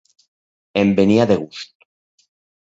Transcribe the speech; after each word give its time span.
Em 0.83 0.95
venia 1.01 1.29
de 1.33 1.39
gust. 1.45 1.89